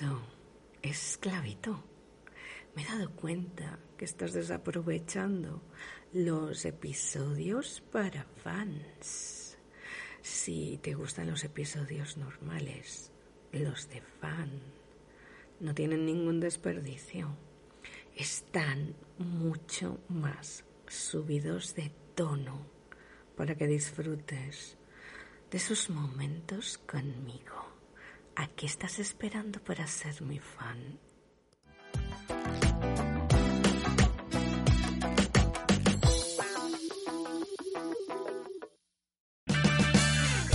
Querido, 0.00 0.22
esclavito, 0.80 1.84
me 2.74 2.82
he 2.82 2.86
dado 2.86 3.10
cuenta 3.10 3.78
que 3.98 4.06
estás 4.06 4.32
desaprovechando 4.32 5.62
los 6.14 6.64
episodios 6.64 7.82
para 7.92 8.24
fans. 8.42 9.58
Si 10.22 10.78
te 10.82 10.94
gustan 10.94 11.28
los 11.28 11.44
episodios 11.44 12.16
normales, 12.16 13.12
los 13.52 13.90
de 13.90 14.00
fan 14.00 14.50
no 15.60 15.74
tienen 15.74 16.06
ningún 16.06 16.40
desperdicio. 16.40 17.36
Están 18.16 18.94
mucho 19.18 19.98
más 20.08 20.64
subidos 20.88 21.74
de 21.74 21.92
tono 22.14 22.66
para 23.36 23.54
que 23.54 23.66
disfrutes 23.66 24.78
de 25.50 25.58
esos 25.58 25.90
momentos 25.90 26.78
conmigo. 26.78 27.69
¿A 28.40 28.48
qué 28.56 28.64
estás 28.64 28.98
esperando 28.98 29.60
para 29.60 29.86
ser 29.86 30.22
mi 30.22 30.38
fan? 30.38 30.98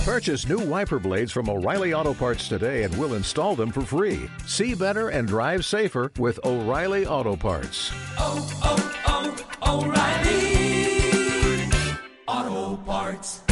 Purchase 0.04 0.48
new 0.48 0.58
wiper 0.58 0.98
blades 0.98 1.30
from 1.30 1.48
O'Reilly 1.48 1.94
Auto 1.94 2.12
Parts 2.12 2.48
today 2.48 2.82
and 2.82 2.96
we'll 2.98 3.14
install 3.14 3.54
them 3.54 3.70
for 3.70 3.82
free. 3.82 4.28
See 4.46 4.74
better 4.74 5.10
and 5.10 5.28
drive 5.28 5.64
safer 5.64 6.10
with 6.18 6.40
O'Reilly 6.44 7.06
Auto 7.06 7.36
Parts. 7.36 7.92
oh, 8.18 8.50
oh, 8.64 9.36
oh 9.62 9.84
O'Reilly 9.84 10.48
Auto 12.26 12.82
Parts. 12.82 13.45